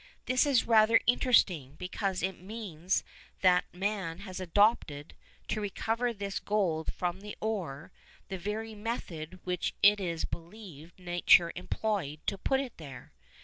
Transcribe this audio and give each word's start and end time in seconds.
This 0.25 0.47
is 0.47 0.65
rather 0.65 0.99
interesting, 1.05 1.75
because 1.75 2.23
it 2.23 2.39
means 2.39 3.03
that 3.41 3.71
man 3.71 4.21
has 4.21 4.39
adopted, 4.39 5.13
to 5.49 5.61
recover 5.61 6.11
this 6.11 6.39
gold 6.39 6.91
from 6.91 7.21
the 7.21 7.37
ore, 7.39 7.91
the 8.27 8.39
very 8.39 8.73
method 8.73 9.39
which 9.43 9.75
it 9.83 9.99
is 9.99 10.25
believed 10.25 10.97
nature 10.99 11.51
employed 11.55 12.21
to 12.25 12.39
put 12.39 12.59
it 12.59 12.77
there. 12.77 13.13